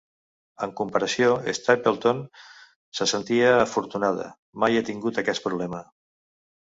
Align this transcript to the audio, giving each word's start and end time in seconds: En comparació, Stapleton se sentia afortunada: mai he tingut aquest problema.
En 0.67 0.71
comparació, 0.77 1.33
Stapleton 1.57 2.23
se 2.99 3.07
sentia 3.11 3.51
afortunada: 3.65 4.25
mai 4.65 4.81
he 4.81 4.81
tingut 4.89 5.21
aquest 5.23 5.45
problema. 5.45 5.83